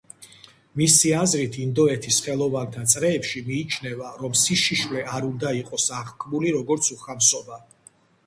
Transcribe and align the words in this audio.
მისი 0.79 1.09
აზრით, 1.23 1.57
ინდოეთის 1.63 2.15
ხელოვანთა 2.27 2.85
წრეებში 2.93 3.43
მიიჩნევა, 3.49 4.09
რომ 4.23 4.33
სიშიშვლე 4.43 5.03
არ 5.17 5.27
უნდა 5.29 5.51
იყოს 5.61 5.85
აღქმული 6.01 6.57
როგორც 6.59 6.89
უხამსობა. 6.97 7.63